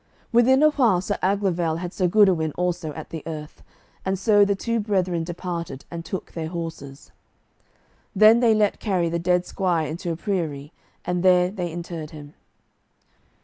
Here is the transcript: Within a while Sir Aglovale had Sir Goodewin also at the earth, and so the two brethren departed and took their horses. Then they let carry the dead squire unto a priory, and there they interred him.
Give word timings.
Within 0.31 0.63
a 0.63 0.71
while 0.71 0.99
Sir 0.99 1.19
Aglovale 1.21 1.77
had 1.77 1.93
Sir 1.93 2.07
Goodewin 2.07 2.53
also 2.53 2.91
at 2.93 3.11
the 3.11 3.21
earth, 3.27 3.61
and 4.03 4.17
so 4.17 4.43
the 4.43 4.55
two 4.55 4.79
brethren 4.79 5.23
departed 5.23 5.85
and 5.91 6.03
took 6.03 6.31
their 6.31 6.47
horses. 6.47 7.11
Then 8.15 8.39
they 8.39 8.55
let 8.55 8.79
carry 8.79 9.09
the 9.09 9.19
dead 9.19 9.45
squire 9.45 9.87
unto 9.87 10.11
a 10.11 10.15
priory, 10.15 10.73
and 11.05 11.21
there 11.21 11.51
they 11.51 11.71
interred 11.71 12.09
him. 12.09 12.33